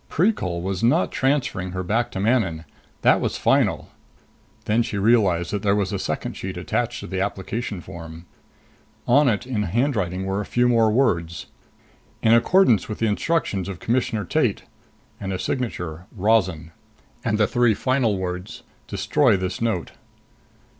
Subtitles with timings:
[0.09, 2.65] Precol was not transferring her back to Manon.
[3.03, 3.91] That was final.
[4.65, 8.25] Then she realized that there was a second sheet attached to the application form.
[9.07, 11.45] On it in handwriting were a few more words:
[12.23, 14.63] "In accordance with the instructions of Commissioner Tate."
[15.19, 16.71] And a signature, "Rozan."
[17.23, 19.91] And three final words: "Destroy this note."